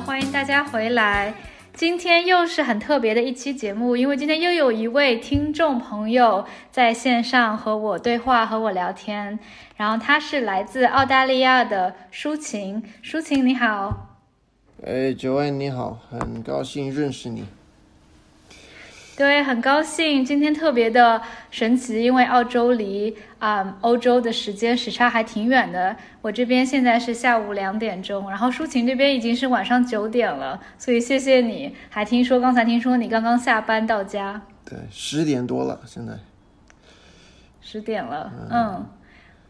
[0.00, 1.34] 欢迎大家回来。
[1.74, 9.38] 今天又是很特别的一期节目，因为今天又有一位听众朋友在线上和我对话，和我聊天。
[9.76, 14.18] 然后他是来自澳大利亚的抒情，抒情你好。
[14.86, 17.44] 哎，九安你好，很高兴认识你。
[19.18, 25.96] 对，很高兴今天特别的神奇，因为澳洲离啊欧洲的时间时差还挺远的。
[26.22, 31.74] 我这边现在是下午两点钟，然后抒情这边已经是晚上九点了，所以谢谢你。
[31.90, 36.12] 还听说刚才听说你刚刚下班到家，对，十点多了，现在
[37.60, 38.86] 十点了，嗯，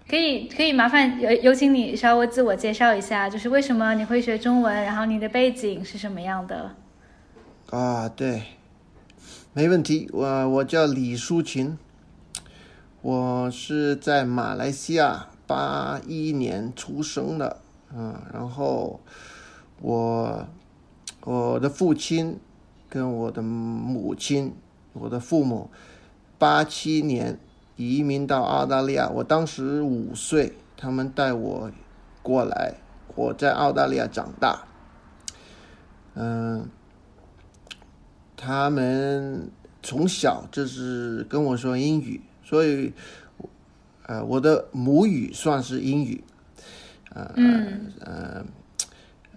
[0.09, 6.71] 可以可以麻烦有有请你稍微自我介绍一下，就是为什么你会学中文，然后你的背景是什么样的？
[7.69, 8.41] 啊，对。
[9.55, 11.77] 没问题，我我叫李淑琴，
[13.01, 17.57] 我是在马来西亚八一年出生的，
[17.93, 19.01] 嗯，然后
[19.81, 20.47] 我
[21.25, 22.39] 我的父亲
[22.89, 24.55] 跟我的母亲，
[24.93, 25.71] 我的父母
[26.39, 27.41] 八七年
[27.75, 31.73] 移民到澳大利亚，我当时五岁，他们带我
[32.23, 32.75] 过来，
[33.17, 34.69] 我在澳大利亚长大，
[36.15, 36.69] 嗯。
[38.41, 39.51] 他们
[39.83, 42.93] 从小就是跟我说英语，所以，
[44.07, 46.23] 呃，我的母语算是英语。
[47.11, 47.35] 呃，
[48.01, 48.45] 呃，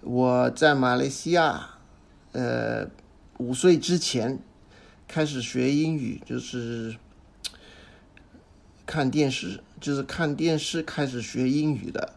[0.02, 1.68] 我在马来西亚，
[2.34, 2.88] 呃，
[3.40, 4.38] 五岁之前
[5.08, 6.96] 开始学英语，就是
[8.86, 12.14] 看电视，就是看电视开始学英语的。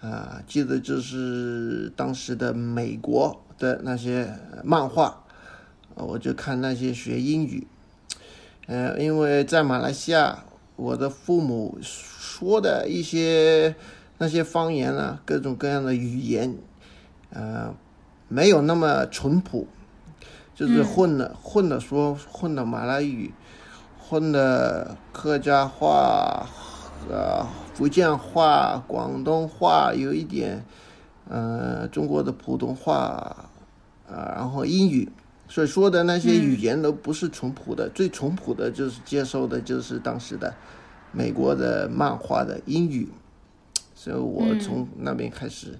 [0.00, 5.22] 啊，记得就是当时的美国的那些漫画。
[5.98, 7.66] 我就看那些学英语，
[8.66, 10.44] 呃，因为在马来西亚，
[10.76, 13.74] 我的父母说的一些
[14.18, 16.54] 那些方言啊，各种各样的语言，
[17.30, 17.74] 呃，
[18.28, 19.66] 没有那么淳朴，
[20.54, 23.32] 就是混了混了说混了马来语，
[23.98, 26.46] 混了客家话，
[27.08, 30.62] 呃，福建话、广东话，有一点，
[31.26, 33.48] 呃，中国的普通话，
[34.06, 35.10] 啊，然后英语。
[35.48, 40.52] 所以说的那些语言都不是淳朴的，最淳朴的就是接受的就是当时的
[41.12, 43.08] 美国的漫画的英语，
[43.94, 45.78] 所以我从那边开始，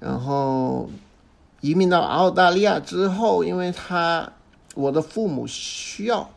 [0.00, 0.90] 然后
[1.60, 4.32] 移民到澳大利亚之后，因为他
[4.74, 6.28] 我的父母需要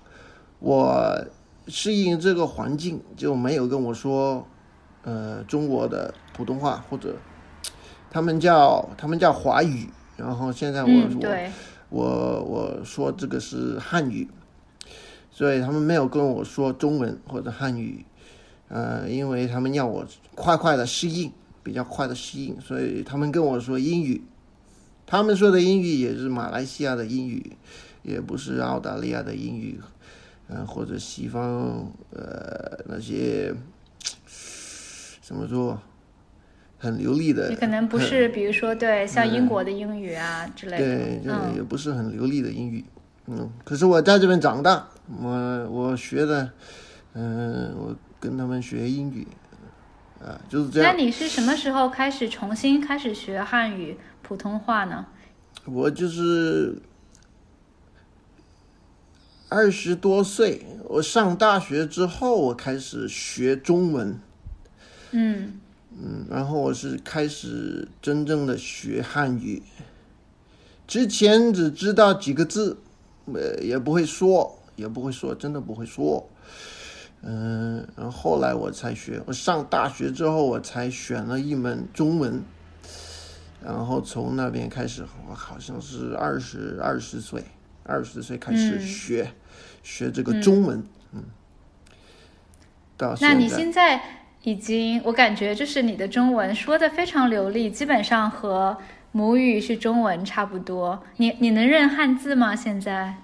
[0.60, 1.26] 我
[1.68, 4.48] 适应这个环境，就没有跟我说
[5.04, 7.16] 呃中国的普通话或者
[8.12, 11.52] 他们叫他们叫华语，然后现在我我。
[11.92, 14.28] 我我说这个是汉语，
[15.30, 18.06] 所以他们没有跟我说中文或者汉语，
[18.70, 21.30] 呃，因为他们要我快快的适应，
[21.62, 24.24] 比较快的适应，所以他们跟我说英语。
[25.06, 27.58] 他们说的英语也是马来西亚的英语，
[28.04, 29.78] 也不是澳大利亚的英语，
[30.48, 33.54] 嗯，或者西方呃那些
[35.22, 35.78] 怎么说？
[36.82, 42.84] 很流利的，可能不是，比如说对，像英国的英语啊之类的，对，就也不是很流利的英语，
[43.28, 43.48] 嗯。
[43.64, 44.88] 可是我在这边长大，
[45.22, 45.30] 我
[45.70, 46.52] 我学的，
[47.14, 49.28] 嗯，我跟他们学英语，
[50.20, 50.92] 啊，就是这样。
[50.92, 55.06] 那你是什么时候开始重新开始学汉语普通话呢？
[55.66, 56.82] 我就是
[59.50, 64.18] 二十多岁，我上大学之后，我开始学中文，
[65.12, 65.60] 嗯。
[66.32, 69.62] 嗯，然后我是开始真正的学汉语，
[70.88, 72.78] 之前只知道几个字，
[73.26, 76.28] 呃，也不会说，也不会说，真的不会说。
[77.24, 82.42] 嗯，然后后来我才学，我上大学之后我才选了一门中文，
[83.64, 87.44] 然后从那边开始，我好像是二十二十岁，
[87.84, 89.34] 二十岁开始学
[89.84, 91.26] 学这个中文，嗯，
[92.98, 94.21] 到那你现在？
[94.44, 98.76] 已经，我感觉就是你的中文说的非常流利，基本上和
[99.12, 101.04] 母语是中文差不多。
[101.18, 102.56] 你你能认汉字吗？
[102.56, 103.18] 现在？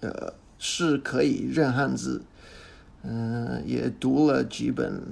[0.00, 2.22] 呃，是可以认汉字，
[3.02, 5.02] 嗯，也读了几本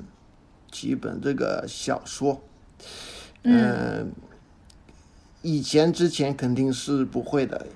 [0.71, 2.41] 几本这个小说，
[3.43, 4.13] 嗯，
[5.43, 7.67] 以前之前肯定是不会的，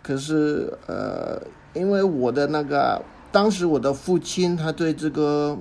[0.00, 1.42] 可是呃，
[1.72, 3.02] 因为我的那个
[3.32, 5.58] 当时我的父亲他对这个。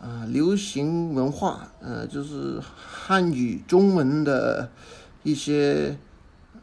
[0.00, 4.70] 啊，流行文化，呃，就是汉语中文的
[5.22, 5.96] 一些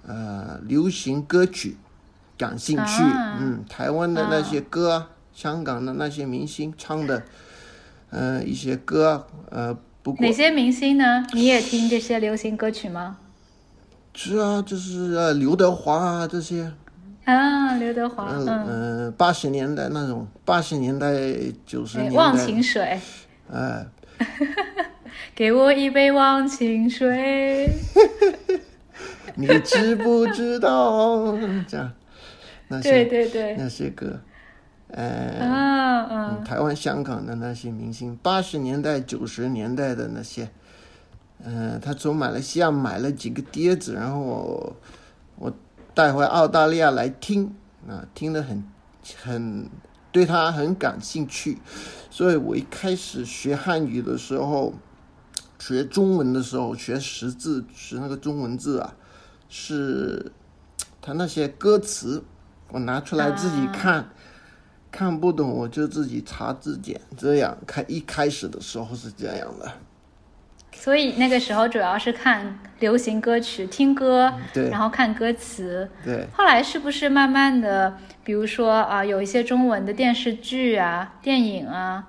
[0.06, 1.78] 呃流行歌曲
[2.38, 3.04] 感兴趣。
[3.40, 7.24] 嗯，台湾的那些歌，香港的那些明星唱的，
[8.12, 11.26] 呃，一些歌，呃，不过哪些明星呢？
[11.34, 13.18] 你也听这些流行歌曲吗？
[14.14, 16.72] 是啊，就是呃刘德华啊这些，
[17.26, 21.08] 啊，刘德华，嗯八十年代那种，八十年代
[21.66, 23.00] 九十年代忘，情水，
[23.52, 23.86] 哎，
[25.34, 27.70] 给我一杯忘情水。
[29.36, 31.36] 你知不知道？
[31.68, 31.92] 这样，
[32.68, 34.20] 那对些对对，那些歌，
[34.90, 40.50] 呃，啊嗯，台湾、香港的那些明星，八十年代、九十年代的那些，
[41.44, 44.76] 嗯、他从马来西亚买了几个碟子，然后我
[45.40, 45.54] 我
[45.94, 47.56] 带回澳大利亚来听，
[47.88, 48.64] 啊，听得很
[49.22, 49.70] 很
[50.12, 51.60] 对他很感兴趣，
[52.10, 54.74] 所以我一开始学汉语的时候，
[55.60, 58.96] 学中文的时候，学识字，学那个中文字啊，
[59.50, 60.32] 是
[61.02, 62.24] 他那些歌词，
[62.70, 64.10] 我拿出来自己看。
[64.92, 69.72] 看不懂我就自己查字典，这样开一开始的时候是这样的，
[70.74, 75.90] 所以那个时候主要是看流行歌曲，听歌，对然后看歌词。
[76.04, 82.08] 对，后来是不是慢慢的，比如说啊，有一些中文的电视剧啊、电影啊，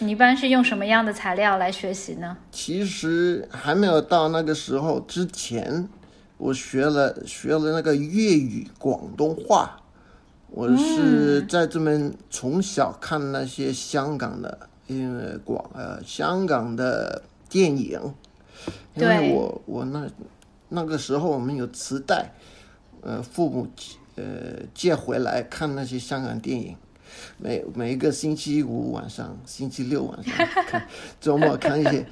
[0.00, 2.36] 你一般是用什么样的材料来学习呢？
[2.50, 5.88] 其实还没有到那个时候之前，
[6.36, 9.80] 我学了学了那个粤语广东话，
[10.50, 18.00] 我是在这边从小看那些香港的，因为广呃香港的电影，
[18.94, 20.08] 因为我我那
[20.68, 22.30] 那个时候我们有磁带，
[23.02, 23.66] 呃父母
[24.16, 24.24] 呃
[24.74, 26.76] 借回来看那些香港电影。
[27.38, 30.86] 每每一个星期五晚上、星期六晚上看，
[31.20, 32.04] 周末看一些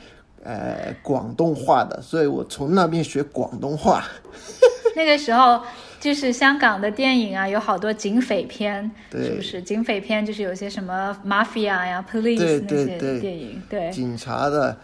[0.42, 4.04] 呃广东话的，所以我从那边学广东话。
[4.96, 5.60] 那个时候
[6.00, 9.62] 就是香港的电影啊，有好多警匪片，对是不是？
[9.62, 14.76] 警匪片就是有些什么 mafia 呀、police 对那些电影，对警察的，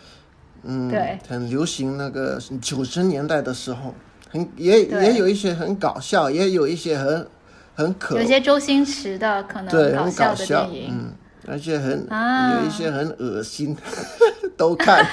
[0.64, 1.18] 嗯，对。
[1.28, 3.94] 很流行那个九十年代的时候，
[4.30, 7.26] 很也也有一些很搞笑，也有一些很
[7.74, 10.88] 很可有些周星驰的可能对很搞笑的，电影。
[10.92, 11.12] 嗯，
[11.48, 12.54] 而且很、啊。
[12.60, 13.76] 有一些很恶心，
[14.56, 15.04] 都看，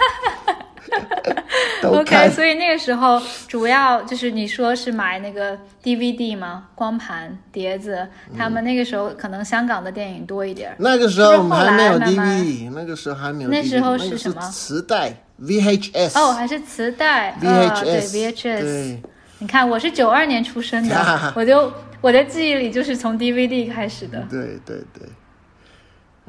[1.82, 6.68] 都 OK，所以那个时候主要就是你说是买那个 DVD 吗？
[6.76, 8.08] 光盘碟子，
[8.38, 10.76] 他们那个时候可能香港的电影多一点儿。
[10.80, 14.42] 那个时候我们还没有 DVD，那个时候还没有 DVD，那时候是什么？
[14.50, 16.18] 磁带 VHS。
[16.20, 18.60] 哦，还是磁带 VHS，、啊对 VHS。
[18.62, 19.02] 对
[19.40, 20.96] 你看，我是九二年出生的，
[21.36, 21.72] 我就
[22.02, 24.22] 我的记忆里就是从 DVD 开始的。
[24.30, 25.08] 对对对，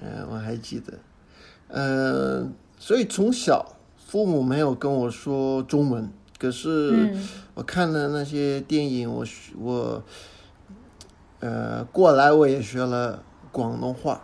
[0.00, 0.92] 呃，我还记得，
[1.68, 2.48] 呃，
[2.78, 3.76] 所以从小
[4.06, 6.08] 父母没有跟我说中文，
[6.38, 9.24] 可是嗯我看了那些电影，我
[9.58, 10.02] 我，
[11.40, 14.22] 呃，过来我也学了广东话，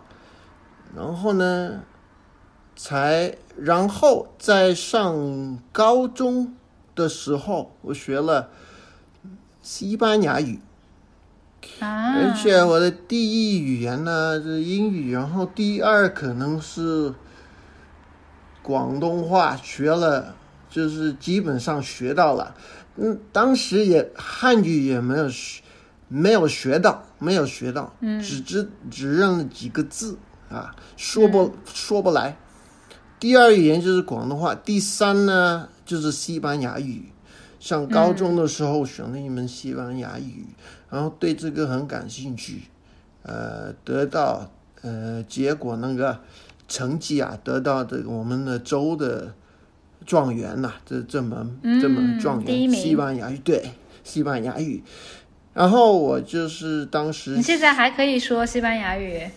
[0.95, 1.83] 然后呢，
[2.77, 6.55] 才然后在上高中
[6.95, 8.49] 的时候，我学了
[9.61, 10.59] 西班牙语。
[11.79, 17.13] 啊，而且我的第一语言呢是英语，然后第二可能是
[18.61, 20.35] 广东话，学了
[20.69, 22.55] 就是基本上学到了。
[22.95, 25.61] 嗯，当时也汉语也没有学，
[26.07, 30.17] 没有学到，没有学到，嗯，只知只认了几个字
[30.49, 32.37] 啊，说不、说不来。
[33.19, 37.05] 第二语言就是广东话，第三呢就是西班牙语。
[37.59, 40.45] 上高中的时候选了一门西班牙语，
[40.91, 42.61] 然后对这个很感兴趣，
[43.23, 44.51] 呃，得到
[44.83, 46.19] 呃结果那个
[46.67, 49.33] 成绩啊，得到这个我们的州的
[50.05, 53.71] 状元呐、这这门、这门状元，西班牙语对
[54.03, 54.83] 西班牙语，
[55.55, 59.27] 然后我就是当时你现在还可以说西班牙语？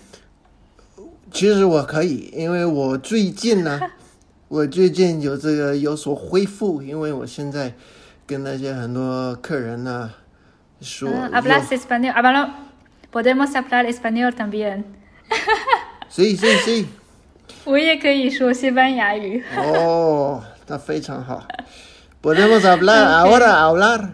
[1.33, 3.81] 其实我可以，因为我最近呢，
[4.49, 7.73] 我最近有这个有所恢复，因为我现在
[8.27, 10.11] 跟那些很多客人呢
[10.81, 12.13] 说，嗯，hablas español?
[12.13, 12.51] Hablamos,
[13.13, 14.83] podemos hablar español también。
[16.09, 16.87] 所以所以所以，
[17.65, 19.45] 我也可以说西班牙语。
[19.57, 21.47] 哦，那非常好
[22.21, 24.09] ，podemos hablar ahora hablar。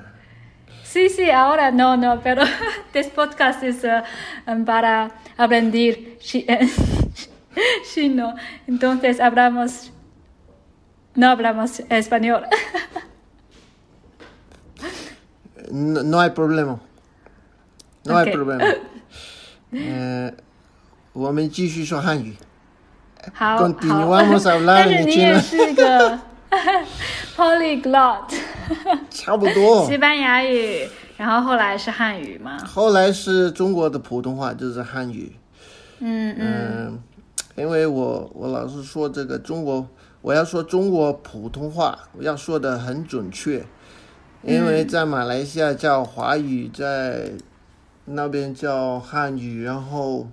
[0.85, 2.43] Sí, sí, ahora no, no, pero
[2.93, 4.03] this podcast es uh,
[4.47, 6.47] um, para aprender chi-
[7.94, 8.36] chino.
[8.68, 9.92] Entonces hablamos,
[11.16, 12.46] no hablamos español.
[15.72, 16.80] No, no hay problema.
[18.04, 18.34] No hay Ok.
[18.34, 18.76] problema.
[19.74, 20.34] 呃，
[21.14, 22.36] 我们继续说汉语。
[23.34, 26.20] 好， Continuamos 好 hablar 但是你 也是个
[27.38, 28.34] polyglot，
[29.12, 29.86] 差不多。
[29.86, 32.58] 西班牙语，然后后来是汉语嘛？
[32.66, 35.36] 后来是中国的普通话，就是汉语。
[36.00, 37.04] 嗯嗯嗯，
[37.57, 39.89] 因为我我老是说这个中国，
[40.21, 43.65] 我要说中国普通话，我要说的很准确，
[44.43, 47.33] 因为在马来西亚叫华语，在
[48.05, 50.29] 那边叫汉语，然后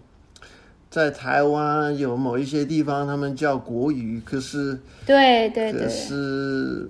[0.89, 5.81] 在台湾有某一些地方他们叫国语，可是对对对。
[5.83, 6.89] 对，是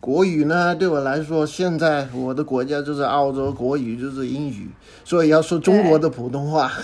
[0.00, 4.68] 国语呢，对我来说，现在我的国家就是澳洲，国语就是英语，
[5.04, 6.72] 所以要说中国的普通话。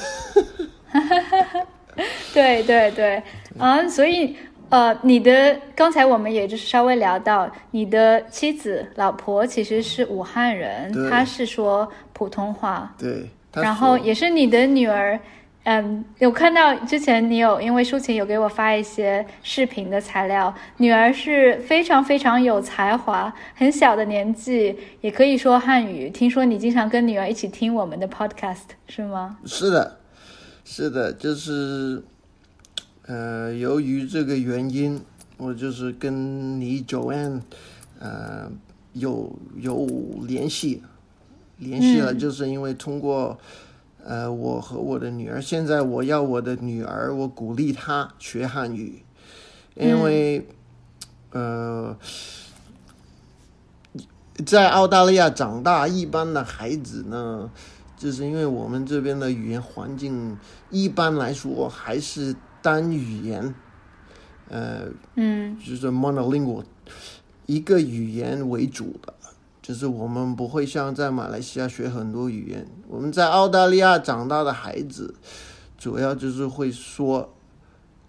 [2.38, 3.22] 对对对，
[3.58, 4.36] 啊，所以
[4.68, 15.18] 呃，你的刚才我们也就是稍微聊到，你的妻子、老婆其实是武汉人，对她是说普通话，对，然后也是你的女儿。
[15.64, 26.08] 嗯，有看到之前你有因为抒情有给我发一些视频的材料，女儿是非常非常有才华，很小的年纪也可以说汉语。
[26.08, 29.36] 听说你经常跟女儿一起听我们的 podcast 是吗？
[29.44, 29.98] 是的，
[30.64, 32.02] 是的，就是
[33.08, 35.00] 呃，由于这个原因，
[35.36, 37.40] 我就是跟你 Joanne
[37.98, 38.48] 呃
[38.92, 39.86] 有有
[40.26, 40.82] 联系，
[41.56, 43.36] 联系了，就是因为通过。
[44.04, 49.02] 呃，我和我的女儿，现在我要我的女儿，我鼓励她学汉语，
[49.74, 50.46] 因为，
[51.30, 51.94] 呃，
[54.46, 57.50] 在澳大利亚长大，一般的孩子呢，
[57.98, 60.38] 就是因为我们这边的语言环境，
[60.70, 62.34] 一般来说还是
[62.70, 63.54] 单语言，
[64.50, 66.62] 呃，嗯就是 monolingual，
[67.46, 69.14] 一个语言为主的，
[69.62, 72.68] 就是我们不会像在马来西亚学很多语言。
[72.86, 75.14] 我们在澳大利亚长大的孩子，
[75.78, 77.32] 主要就是会说，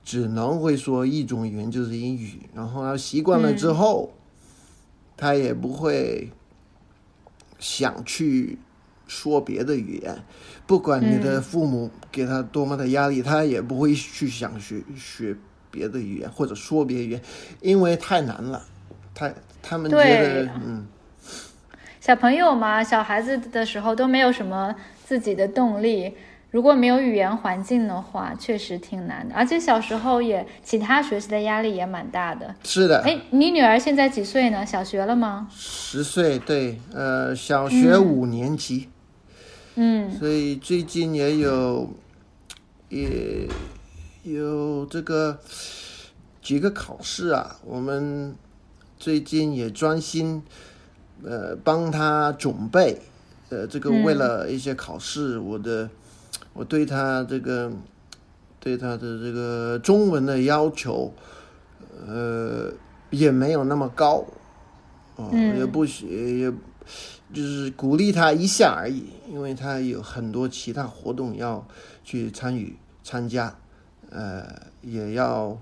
[0.04, 2.42] 只能会说一种语言，就是英语。
[2.54, 4.12] 然后他习惯了之后，
[5.16, 6.30] 他也不会
[7.60, 8.60] 想去
[9.10, 10.16] 说别的语言。
[10.66, 15.36] 不管你的父母给他多么的压力，他也不会去想学学
[15.70, 17.22] 别的语言或者说别的语言，
[17.60, 18.64] 因为太难了。
[19.14, 19.30] 他
[19.62, 20.88] 他们觉得，嗯，
[22.00, 24.74] 小朋友嘛，小孩子的时候都没有什么
[25.04, 26.14] 自己的动力，
[26.52, 29.36] 如果没有语言环境的话，确实挺难的。
[29.36, 32.56] 而且小时候也其他学习的压力也蛮大的。
[32.64, 34.66] 是的，哎，你女儿现在几岁呢？
[34.66, 35.50] 小学了吗？
[35.52, 38.92] 十岁，对，呃，小学五年级，嗯
[40.20, 41.90] 所以最近也有，
[42.90, 43.48] 也
[44.24, 45.40] 有这个
[46.42, 48.36] 几个考试啊，我们
[48.98, 50.44] 最近也专心，
[51.24, 53.00] 呃，帮他准备，
[53.50, 55.90] 呃，这个为了一些考试，我的，
[56.54, 57.72] 我对他这个，
[58.60, 61.14] 对他的这个中文的要求，
[62.06, 62.74] 呃，
[63.12, 64.26] 也没有那么高，
[65.16, 66.54] 哦，也不许也。
[67.32, 71.64] 就是鼓励他一下而已，因为他有很多其他活动要
[72.04, 73.56] 去参与参加，
[74.10, 74.44] 呃，
[74.82, 75.56] 也要，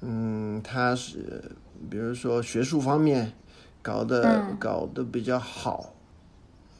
[0.00, 1.42] 嗯，他是
[1.90, 3.32] 比如说学术方面
[3.82, 5.92] 搞得、搞得比较好，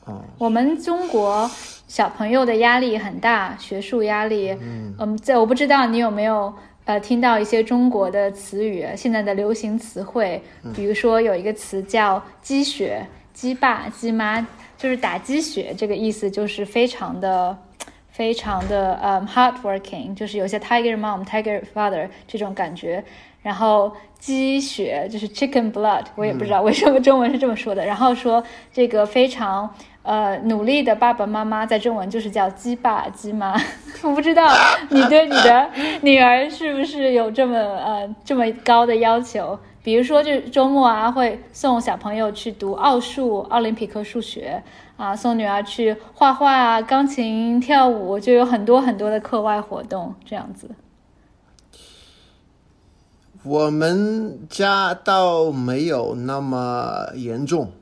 [0.04, 1.50] 哦，我们中国
[1.88, 4.56] 小朋友的压力很大，学术压力。
[4.60, 10.40] 嗯，在我不知道你有没有呃听到一些中国的词语，现在的流行词汇，
[10.72, 13.04] 比如说有一个词叫“鸡血”。
[13.32, 14.46] 鸡爸、鸡妈
[14.76, 17.56] 就是打鸡血，这个意思就是非常的、
[18.10, 23.02] 非常的嗯、hardworking，就是有些 tiger mom、tiger father 这种感觉。
[23.42, 27.84] 然后鸡血就是 chicken blood，我也不知道为什么中文是这么说的。
[27.84, 28.40] 然后说
[28.72, 29.68] 这个非常
[30.02, 33.60] 呃努力的爸爸妈妈，在中文就是叫鸡爸、鸡妈。
[34.02, 34.48] 我不知道
[34.90, 35.68] 你对你的
[36.02, 39.58] 女儿是不是有这么呃这么高的要求？
[39.82, 44.62] 比如说，这周末啊，会送小朋友去读奥数、奥林匹克数学
[44.96, 50.70] 啊，送女儿去画画啊、钢琴、跳舞，就有很多很多的课外活动这样子。
[53.42, 57.72] 我们家倒没有那么严重，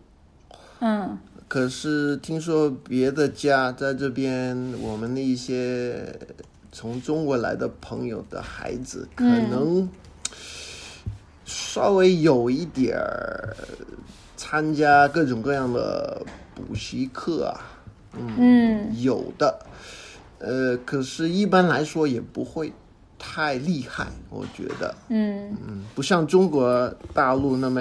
[0.79, 1.19] 嗯。
[1.49, 6.17] 可是听说别的家在这边，我们的一些
[6.71, 9.91] 从中国来的朋友的孩子，可能
[11.73, 13.57] 稍微有一点儿
[14.37, 16.21] 参加各种各样的
[16.53, 17.55] 补习课啊，
[18.19, 19.57] 嗯有的，
[20.41, 22.73] 呃，可是一般来说也不会
[23.17, 25.57] 太厉害，我觉得，嗯。
[25.65, 27.81] 嗯，不像中国大陆那么，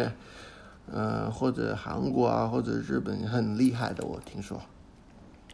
[0.94, 4.62] 呃，或者韩国啊，或者日本很厉害的，我听说。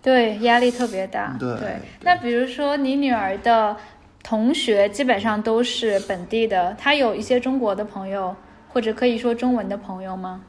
[0.02, 1.38] 对，压力特别大。
[1.40, 1.56] 对。
[1.58, 1.80] 对。
[2.02, 3.78] 那比如说你女儿的
[4.26, 8.36] 同学基本上都是本地的，他有一些中国的朋友，
[8.68, 10.42] 或者可以说中文的朋友吗？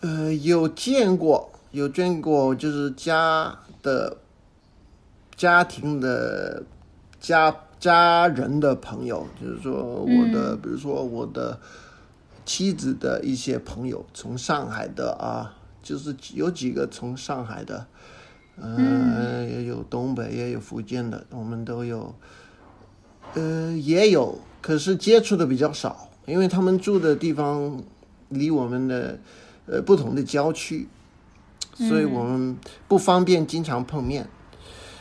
[0.00, 4.16] 呃，有见过，有见过，就是家的
[5.36, 6.62] 家庭的
[7.20, 11.60] 家家人的朋友，就是说我的，比如说我的
[12.46, 17.86] 妻子的一些朋友，从上海的啊，就是有几个从上海的，
[18.56, 22.14] 嗯，也有东北，也有福建的，我们都有，
[23.34, 27.82] 呃，也有，可是接触的比较少，因为他们住的地方
[28.28, 29.18] 离我们的
[29.66, 30.86] 呃不同的郊区，
[31.74, 32.56] 所以我们
[32.86, 34.28] 不方便经常碰面。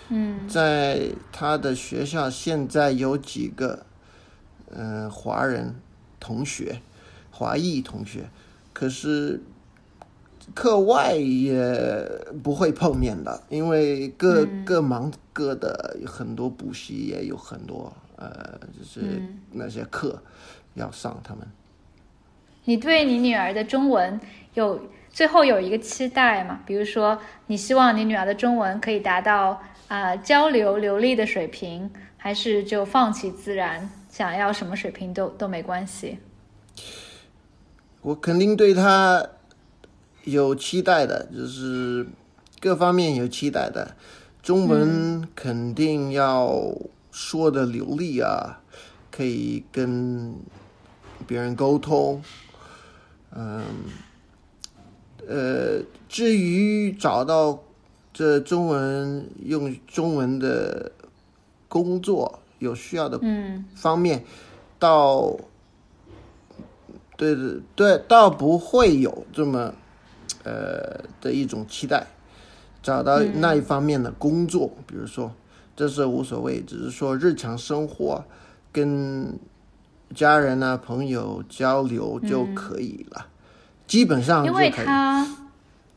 [0.09, 3.85] 嗯在他的学校现在有几个，
[4.69, 5.75] 呃，华人
[6.19, 6.81] 同学，
[7.31, 8.29] 华裔同学，
[8.73, 9.41] 可是
[10.53, 11.55] 课外也
[12.43, 19.21] 不会碰面的，因为各、各忙各的，有很多补习也有很多，呃，就是
[19.51, 20.21] 那些课
[20.73, 21.47] 要上，他们。
[22.65, 24.19] 你对你女儿的中文
[24.53, 26.61] 有最后有一个期待吗？
[26.65, 36.19] 比如说，你希望你女儿的中文可以达到啊、呃交流流利的水平，还是就放弃自然，想要什么水平都都没关系？
[38.01, 39.25] 我肯定对他
[40.23, 42.05] 有期待的，就是
[42.59, 43.95] 各方面有期待的。
[44.41, 46.75] 中文肯定要
[47.11, 48.59] 说的流利啊，
[49.09, 50.35] 可以跟
[51.25, 52.21] 别人沟通。
[53.35, 53.63] 嗯，
[55.27, 57.57] 呃，至于找到
[58.13, 60.91] 这中文用中文的
[61.67, 64.23] 工作有需要的嗯方面，
[64.77, 65.35] 到
[67.15, 69.73] 对对对，倒不会有这么
[70.43, 72.05] 呃的一种期待，
[72.81, 75.31] 找到那一方面的工作，比如说，
[75.75, 78.23] 这是无所谓，只是说日常生活
[78.71, 79.39] 跟
[80.13, 83.25] 家人啊朋友交流就可以了，
[83.87, 84.69] 基本上就可以。
[84.69, 85.25] 他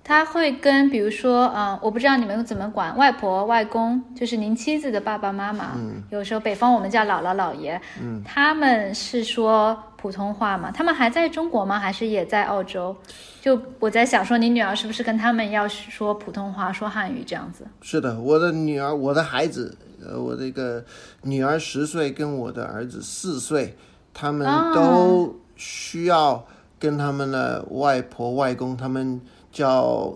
[0.06, 5.72] 他会跟比如说，嗯、我不知道你们怎么管外婆、外公，就是您妻子的爸爸妈妈。
[5.74, 7.80] 嗯有时候北方我们叫姥姥姥爷。
[8.00, 10.70] 嗯，他们是说普通话吗？
[10.72, 11.76] 他们还在中国吗？
[11.76, 12.96] 还是也在澳洲？
[13.40, 17.66] 就我在想说，你女儿是不是跟他们要说普通话、说汉语这样子？
[17.82, 20.84] 是的，我的女儿，我的孩子，呃，我这个
[21.22, 23.76] 女儿十岁，跟我的儿子四岁，
[24.14, 26.46] 他们啊都需要
[26.78, 29.20] 跟他们的外婆、外公，他们
[29.56, 30.14] 叫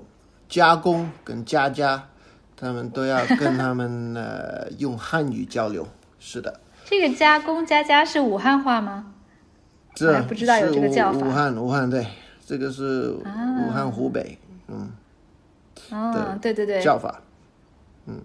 [0.51, 2.09] 家公跟家家，
[2.55, 5.89] 他们都要跟他们 呃用汉语交流。
[6.19, 9.15] 是的，这个加工加加是武汉话吗？
[9.95, 12.07] 这还不知道有这个叫法武武汉，武汉对，
[12.45, 14.91] 这个是啊武汉湖北，嗯，
[15.91, 17.23] 哦，对对对，叫法。
[18.07, 18.21] 嗯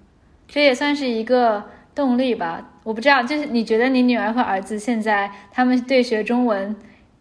[0.50, 1.64] 这也算是一个
[1.96, 2.72] 动力吧。
[2.84, 6.76] 我不知道，就是你觉得你女儿和儿子现在他们对学中文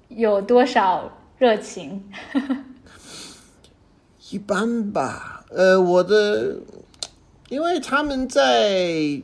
[0.08, 2.02] 有多少热情？
[4.30, 6.56] 一般吧，呃，我的，
[7.50, 9.22] 因为他们在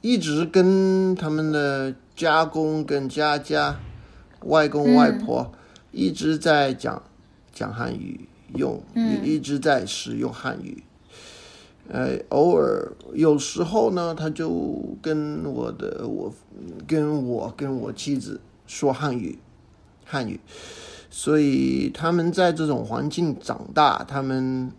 [0.00, 3.78] 一直跟他们的家公跟家家、
[4.44, 5.52] 外公外婆
[5.92, 7.02] 一直在讲
[7.52, 10.82] 讲汉语，用一一直在使用汉语。
[11.88, 16.32] 呃，偶尔有时候呢，他就跟我的我
[16.86, 19.38] 跟我跟我妻子说汉语，
[20.04, 20.40] 汉语。
[21.10, 24.70] 所以他们在这种环境长大，他们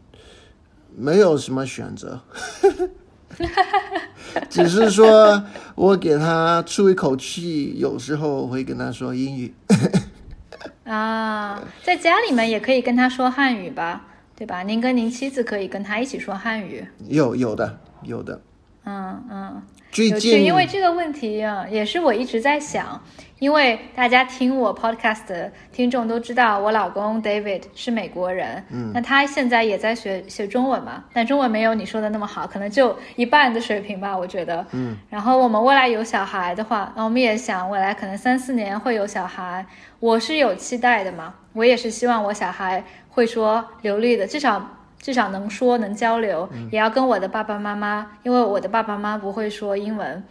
[0.95, 2.21] 没有什么选择，
[4.49, 5.43] 只是说
[5.75, 9.53] 我给他出一口气，有时候会跟他说英语。
[10.85, 14.63] 啊，在家里面也可以跟他说汉语吧，对吧？
[14.63, 16.85] 您跟您妻子可以跟他一起说汉语。
[17.07, 18.41] 有有的有的，
[18.83, 23.01] 嗯嗯，最近因为这个问题啊，也是我一直在想，
[23.39, 39.65] 因为大家听我 podcast 的听众都知道，我老公 David 是美国人，嗯，那他现在也在学学中文嘛，但中文没有你说的那么好，可能就一半的水平吧，我觉得，嗯，然后我们未来有小孩的话，那我们也想未来可能三四年会有小孩，
[39.99, 44.77] 我是有期待的嘛，我也是希望我小孩会说流利的，至少。
[45.01, 50.23] 至少能说能交流，也要跟我的爸爸妈妈，因为我的爸爸妈妈不会说英文，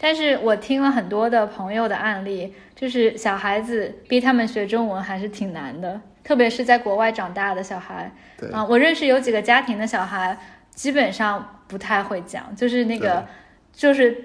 [0.00, 8.10] 但是我听了很多的朋友的案例，就是小孩子逼他们学中文还是挺难的，特别是在国外长大的小孩。
[8.38, 8.48] 对。
[8.50, 10.38] 啊，我认识有几个家庭的小孩，
[10.70, 13.26] 基本上不太会讲，就是那个，
[13.72, 14.16] 就是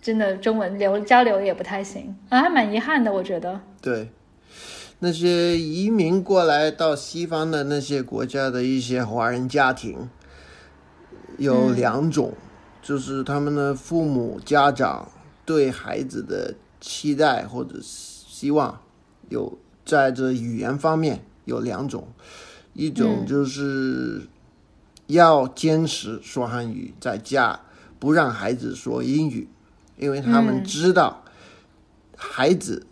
[0.00, 2.14] 真的中文流交流也不太行。
[2.28, 3.58] 啊，还蛮遗憾的，我觉得。
[3.80, 4.10] 对
[5.02, 10.10] 那些移民过来到西方的那些国家的一些华人家庭，
[11.38, 12.34] 有两种，
[12.82, 15.10] 就是他们的父母家长
[15.46, 18.82] 对孩子的期待或者希望，
[19.30, 22.06] 有在这语言方面有两种，
[22.74, 24.28] 一种就是
[25.06, 27.58] 要坚持说汉语，在家
[27.98, 29.48] 不让孩子说英语，
[29.96, 31.24] 因为他们知道
[32.14, 32.86] 孩子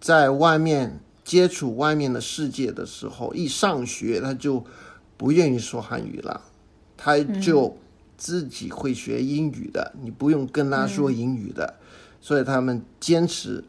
[0.00, 4.64] 在外面接触外面的世界的时候，一上学他就
[5.16, 6.40] 不愿意说汉语了，
[6.96, 7.76] 他就
[8.16, 11.74] 自己会学英语的，你不用跟他说英语的，
[12.20, 13.64] 所以他们坚持，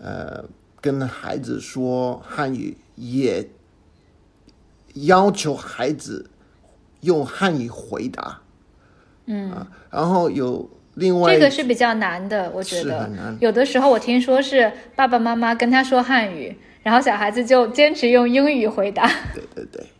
[0.00, 0.46] 呃，
[0.80, 3.50] 跟孩子说汉语，也
[4.94, 6.30] 要求孩子
[7.02, 8.40] 用汉语回答。
[9.26, 13.08] 嗯，然后有另外这个是比较难的，我觉得
[13.40, 19.86] 有的时候我听说是爸爸妈妈跟他说汉语，然后小孩子就坚持用英语回答，对对对。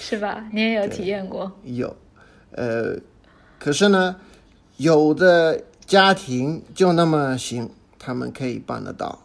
[0.00, 0.42] 是吧？
[0.52, 1.52] 你也有体验过？
[1.64, 1.94] 有，
[2.52, 2.96] 呃，
[3.58, 4.16] 可是呢，
[4.78, 9.18] 有的家庭就那么行，他们可以办得到，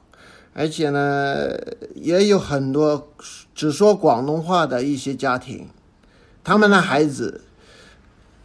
[0.53, 1.47] 而且呢，
[1.95, 3.13] 也有很多
[3.55, 5.69] 只说广东话的一些家庭，
[6.43, 7.45] 他们的孩子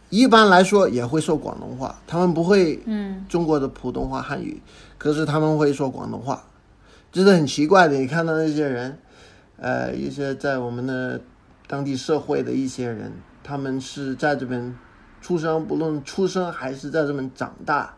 [0.09, 4.61] 一般来说也会说广东话，他们不会嗯中国的普通话汉语，
[4.97, 6.43] 可是他们会说广东话，
[7.11, 7.95] 这是很奇怪的。
[7.95, 8.97] 你看到那些人，
[9.57, 11.21] 呃，一些在我们的
[11.67, 13.11] 当地社会的一些人，
[13.43, 14.75] 他们是在这边
[15.21, 17.93] 出生，不论出生还是在这边长大，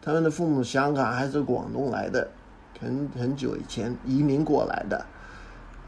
[0.00, 2.30] 他们的父母香港还是广东来的，
[2.80, 5.04] 很很久以前移民过来的。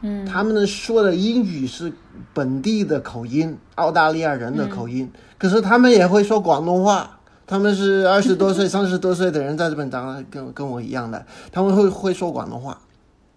[0.03, 1.91] 嗯，他们说的英语是
[2.33, 7.19] 本地的口音，澳大利亚人的口音，可是他们也会说广东话。
[7.45, 12.79] 他们是 二十多岁、三十多岁的人，在这边长大，跟跟我一样的，他们会会说广东话。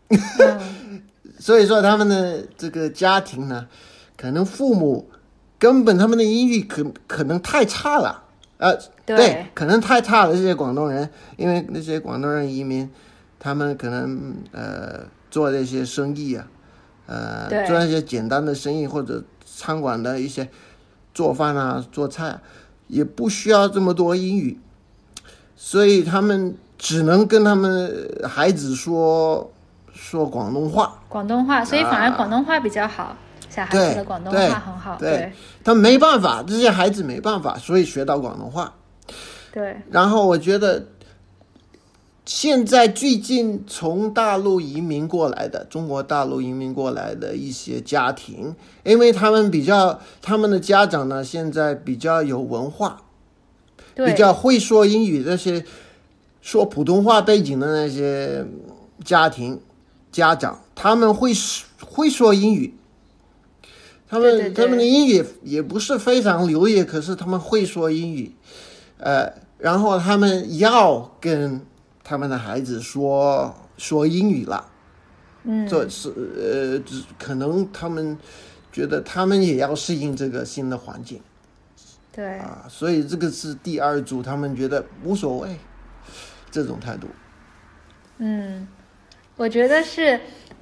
[0.09, 1.01] 嗯
[1.39, 3.67] 所以说，他们的这个家庭呢，
[4.17, 5.11] 可能父母
[5.59, 8.23] 根本他们的英语可可能太差了，
[8.59, 8.75] 呃，
[9.05, 10.35] 对可能太差了。
[10.35, 12.89] 这些广东人，因为那些广东人移民，
[13.39, 15.01] 他们可能呃
[15.31, 16.47] 做这些生意啊，
[17.07, 20.49] 呃做一些简单的生意或者餐馆的一些
[21.15, 22.43] 做饭啊、做菜啊，
[22.89, 24.61] 也不需要这么多英语，
[25.57, 29.51] 所以他们只能跟他们孩子说
[29.93, 31.01] 说广东话。
[31.09, 33.17] 广东话，所以反而广东话比较好，
[33.49, 35.33] 小孩子的广东话很好，对
[35.65, 38.75] 他没办法，这些孩子没办法，所以学到广东话。
[39.53, 40.85] 对，然后我觉得，
[42.27, 53.03] 现在最近从大陆移民过来的，中国大陆移民过来的一些家庭，因为他们比较，他们的家长呢，现在比较有文化，
[53.95, 55.65] 比较会说英语，那些
[56.41, 58.45] 说普通话背景的那些
[59.05, 59.61] 家庭
[60.11, 62.75] 家长，他们会说会说英语。
[64.09, 68.33] 他们他们的英语也不是非常流利，可是他们会说英语，
[68.99, 71.61] 呃，然后他们要跟
[72.09, 74.65] 他们的孩子说说英语了，
[75.43, 76.81] 嗯，这是呃，
[77.19, 78.17] 可能他们
[78.71, 81.21] 觉得他们也要适应这个新的环境。
[82.13, 85.57] 对，啊，所以这个是第二组，他们觉得无所谓，
[86.49, 87.09] 这种态度。
[88.19, 88.69] 嗯，
[89.35, 90.21] 我觉得是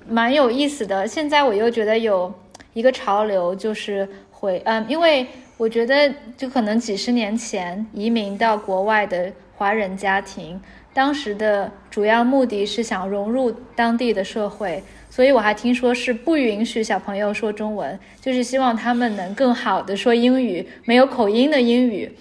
[0.08, 1.06] 蛮有意思的。
[1.06, 2.32] 现在我又觉得有
[2.72, 5.26] 一个潮流，就是回嗯，因为
[5.58, 10.60] 我觉得就可能几十年前移民到国外的华人家庭，
[10.94, 22.16] 当时的主要目的是想融入当地的社会，所以我还听说是不允许小朋友说中文，就是希望他们能更好的说英语，没有口音的英语。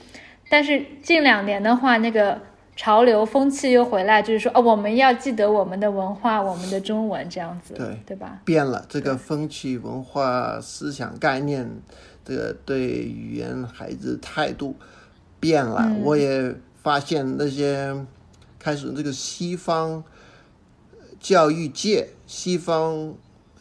[0.49, 2.39] 但是近两年的话，那个
[2.75, 8.39] 潮流风气又回来，就是说哦，我们要记得我们的文化，我们的中文这样子，对对吧？
[8.43, 11.69] 变了，这个风气、文化、思想概念，
[12.25, 14.75] 这个对语言孩子态度
[15.39, 15.83] 变了。
[15.85, 17.95] 嗯我也发现那些
[18.63, 20.01] 开始这个西方
[21.19, 23.13] 教育界、西方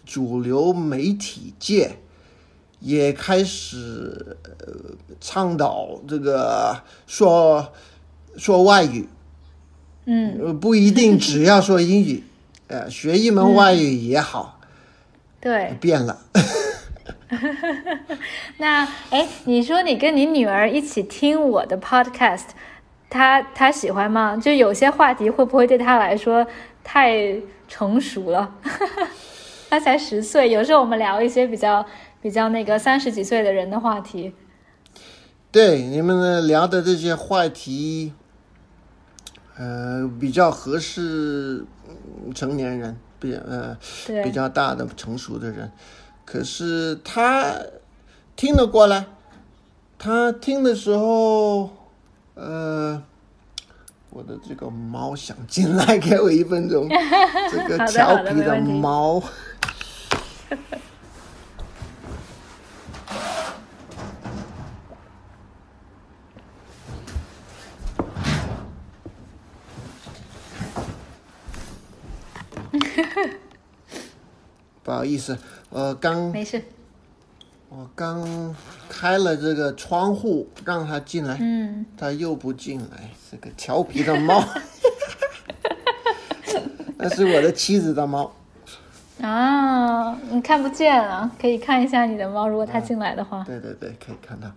[0.07, 1.97] 主流媒体界
[2.79, 7.73] 也开始呃倡导这个说
[8.37, 9.09] 说外语，
[10.07, 12.23] 嗯，呃，不一定只要说英语，
[12.69, 14.61] 呃，学一门外语也好，
[15.41, 15.77] 对。
[15.81, 16.21] 变了。
[18.59, 22.45] 那哎，你说你跟你女儿一起听我的 podcast，
[23.12, 24.35] 她她喜欢吗？
[24.38, 26.46] 就有些话题会不会对他来说
[26.83, 27.37] 太
[27.68, 28.55] 成熟了？
[29.68, 31.85] 他才十岁，有时候我们聊一些比较
[32.22, 34.35] 比较那个三十几岁的人的话题。
[35.51, 38.14] 对你们聊的这些话题，
[39.59, 45.70] 呃，比较合适嗯成年人，比呃对比较大的成熟的人。
[46.25, 47.55] 可是他
[48.37, 49.05] 听得过来，
[49.98, 51.68] 他听的时候，
[52.35, 53.03] 呃，
[54.11, 56.88] 我的这个猫想进来，给我一分钟。
[57.51, 59.23] 这个调皮的猫。
[74.85, 75.38] 不好意思，
[75.71, 76.62] 我刚没事。
[77.75, 78.55] 我刚
[78.87, 84.45] 开了这个窗户，让它进来，嗯，它又不进来，是个调皮的猫。
[86.99, 88.31] 那是我的妻子的猫，
[89.23, 93.43] 啊，你看不见啊，可以看一下你的猫，如果它进来的话。
[93.45, 94.53] 对对对，可以看到。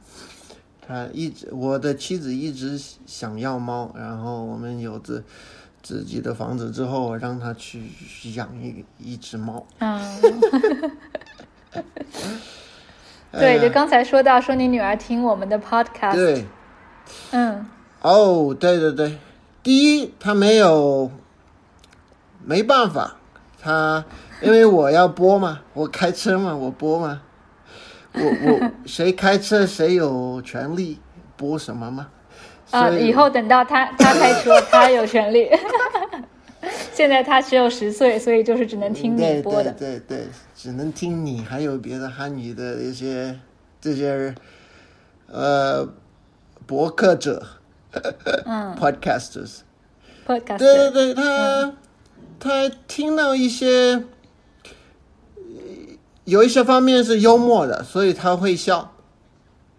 [0.85, 5.23] 它一直，我的妻子一直想要猫，然后我们有自
[5.81, 7.81] 自己的房子之后，我让他去
[8.33, 9.65] 养一一只猫。
[9.79, 10.21] 嗯，
[13.39, 16.45] 对，就刚才说到说你女儿听我们的 podcast，对，
[17.31, 17.65] 嗯，
[18.01, 19.17] 哦，对对对，
[19.63, 21.11] 第一，他没有，
[22.43, 23.15] 没办法，
[23.61, 24.03] 他
[24.41, 27.21] 因为我要播嘛，我开车嘛，我播嘛，
[28.13, 30.99] 我我 谁开车谁有权利
[31.35, 32.07] 播什么嘛。
[32.71, 35.49] 啊，以以后等到他他开车，他有权利。
[36.95, 39.69] 现在他只有十岁，所以就是只能听你播的。
[39.73, 43.37] 对对对，只能听你，还有别的汉语的一些
[43.81, 44.33] 这些
[45.27, 45.87] 呃
[46.65, 47.45] 博客者，
[48.45, 49.59] 嗯，podcasters。
[50.25, 50.57] ，podcast。
[50.57, 51.73] 对对对，他、
[52.39, 54.01] 他听到一些，
[55.35, 55.43] 呃
[56.23, 58.93] 有一些方面是幽默的，所以他会笑，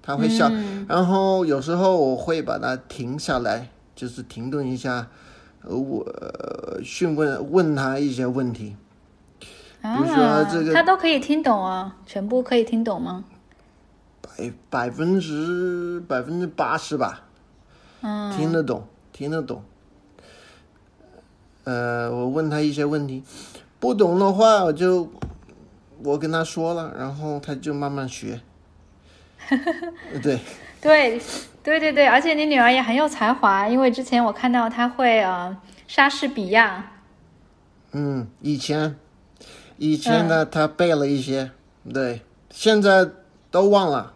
[0.03, 0.53] 他会笑。
[0.87, 5.09] 然后有时候我会把它停下来，就是停顿一下，呃
[5.67, 8.77] 我呃询问问他一些问题。
[9.83, 13.25] 啊，比如说这个他都可以听懂啊，全部可以听懂吗？
[14.23, 17.23] 百百分之百分之八十吧，
[18.01, 19.63] 嗯，听得懂，听得懂。
[21.65, 23.23] 呃，我问他一些问题，
[23.79, 25.11] 不懂的话我就
[26.03, 28.41] 我跟他说了，然后他就慢慢学。
[30.23, 30.41] 对，
[30.87, 31.21] 对，
[31.65, 35.57] 对对对，而且你女儿也很有才华，因为之前我看到她会呃
[35.89, 36.93] 莎士比亚，
[37.91, 38.95] 嗯，以前
[39.79, 41.51] 以前呢，她背了一些，
[41.93, 42.21] 对，
[42.51, 43.05] 现在
[43.51, 44.15] 都忘了。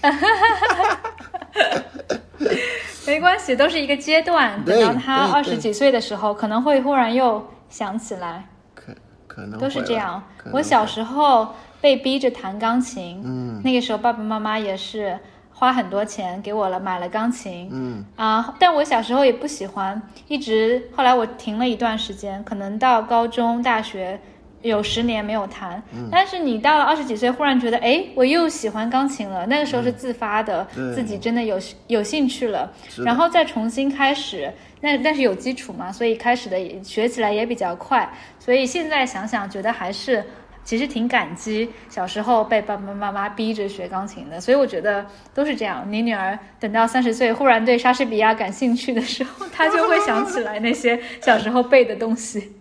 [3.06, 4.62] 没关系，都是一个阶段。
[4.62, 8.92] 等到她二十几岁的时候，可能会忽然又想起来，可
[9.26, 10.22] 可能都是这样。
[10.52, 13.62] 我小时候被逼着弹钢琴，嗯。
[13.64, 15.18] 那个时候爸爸妈妈也是
[15.60, 24.18] 花很多钱给我了买了钢琴，嗯啊，但我小时候也不喜欢，一直后来我停了一段时间，可能到高中、大学
[24.62, 25.82] 有十年没有弹。
[25.92, 29.44] 嗯但是你到了二十几岁，忽然觉得，哎，我又喜欢钢琴了。
[29.48, 32.72] 那个时候是自发的，嗯自己真的有有兴趣了，
[33.04, 34.50] 然后再重新开始。
[34.80, 38.10] 那但是有基础嘛，所以开始的也学起来也比较快。
[38.38, 40.24] 所以现在想想，觉得还是。
[40.64, 45.84] 其实挺感激小时候被爸爸妈妈逼着学钢琴的，所以我觉得都是这样。
[45.90, 52.52] 你女儿等到三十岁忽然对莎士比亚感兴趣的时候，她就会想起来那些小时候背的东西。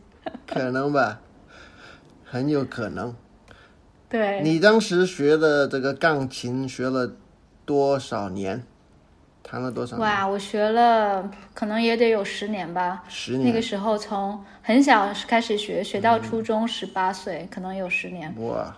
[0.48, 1.20] 可能吧，
[2.24, 3.16] 很有可能。
[4.08, 7.16] 对，你当时学的这个钢琴学了
[7.66, 8.64] 多少年？
[9.50, 10.02] 弹了多少年？
[10.02, 13.04] 哇，我学了可能也得有十年吧。
[13.08, 13.48] 十年。
[13.48, 18.32] 那个时候从很小开始学，学到初中十八岁，可能有十年。
[18.44, 18.76] 哇，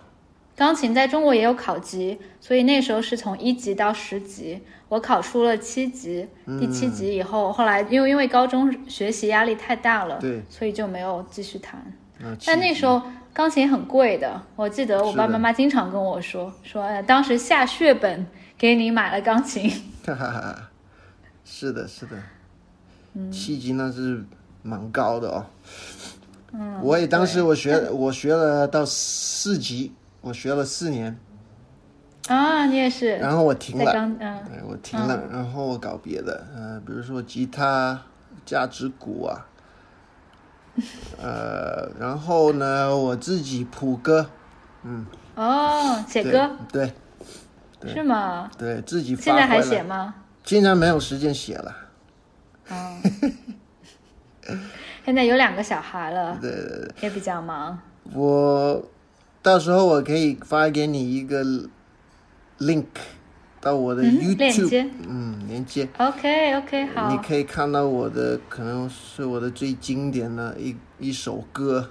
[0.56, 6.26] 钢琴在中国也有考级，所以那时候是从一级到十级，我考出了七级。
[6.58, 11.80] 第七级以后，后来因为因为高中学习压力太大了，对，所以就没有继续弹。
[12.18, 13.02] 那但那时候
[13.34, 19.70] 钢琴很贵的，我记得我爸爸妈妈经常跟我说，说呃当时下血本给你买了钢琴。
[20.04, 20.70] 哈哈哈，
[21.44, 22.16] 是的，是的，
[23.14, 23.30] 嗯。
[23.30, 24.24] 七级那是
[24.62, 25.46] 蛮高的哦。
[26.52, 31.16] 嗯，我也当时我学我学了到四级，我学了四年，
[32.28, 33.16] 啊，你也是。
[33.16, 34.18] 然后我停了，嗯。
[34.48, 38.02] 对我停了，然后我搞别的，呃，比如说吉他、
[38.44, 39.46] 架子鼓啊，
[41.22, 44.26] 呃，然后呢，我自己谱歌，
[44.82, 45.06] 嗯。
[45.34, 46.92] 哦，写对歌对
[47.88, 48.50] 是吗？
[48.58, 50.14] 对，自己发现在还写吗？
[50.44, 51.74] 现在没有时间写了，
[52.68, 52.96] 哦，
[55.04, 57.78] 现在有两个小孩了，对对对，也比较忙。
[58.12, 58.82] 我
[59.40, 61.44] 到时候我可以发给你一个
[62.58, 62.84] link
[63.60, 65.88] 到我的嗯 YouTube，链接嗯，连接。
[65.98, 71.88] OK OK，好你，可以看到我的可能是我的最经典的一一首歌，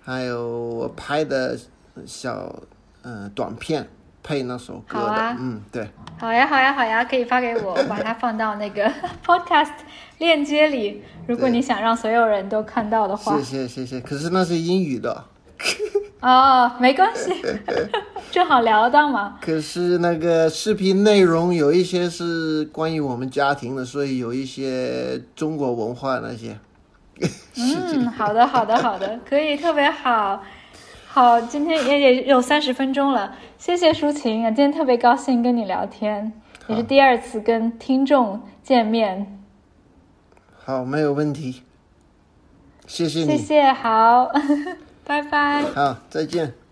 [0.00, 1.58] 还有我拍的
[2.06, 2.62] 小
[3.02, 3.88] 呃短片
[4.24, 5.86] 配那首歌的，啊嗯，对，
[6.18, 8.90] 好呀好呀好呀，可以发给我， 我把它放到那个
[9.24, 9.72] Podcast
[10.18, 11.02] 链接里。
[11.26, 14.00] 如果你想让所有人都看到的话谢，谢谢谢。
[14.00, 15.24] 可是那是英语的，
[16.20, 17.32] 哦，没关系，
[18.32, 19.38] 正好聊到嘛。
[19.42, 26.58] 可是那个视频内容有一些是关于我们家庭的，所以有一些中国文化那些。
[27.56, 30.42] 嗯，好的好的好的，可以，特别好。
[31.14, 36.32] 好，今天也也有三十分钟了，谢谢抒情啊，今天特别高兴跟你聊天，
[36.66, 39.38] 也是第二次跟听众见面，
[40.64, 41.62] 好，没有问题，
[42.88, 43.26] 谢谢你。
[43.26, 44.28] 谢，谢，好，
[45.06, 45.62] 拜拜。
[45.62, 46.63] 好，再见。